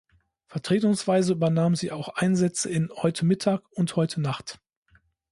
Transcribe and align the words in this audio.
Vertretungsweise 0.47 1.33
übernahm 1.33 1.75
sie 1.75 1.91
auch 1.91 2.07
Einsätze 2.15 2.67
in 2.71 2.89
"heute 2.91 3.23
mittag" 3.23 3.61
und 3.73 3.95
"heute 3.95 4.19
nacht". 4.19 4.59